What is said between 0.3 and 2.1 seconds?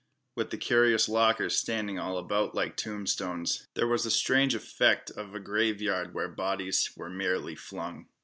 With the curious lockers standing